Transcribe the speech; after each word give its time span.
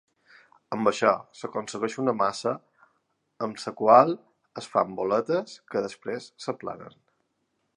Amb 0.75 0.87
això 0.91 1.09
s'aconsegueix 1.41 1.97
una 2.03 2.15
massa 2.21 2.53
amb 3.49 3.61
la 3.65 3.75
qual 3.83 4.09
es 4.63 4.71
fan 4.77 4.97
boletes 5.01 5.55
que 5.75 5.85
després 5.89 6.31
s'aplanen. 6.47 6.99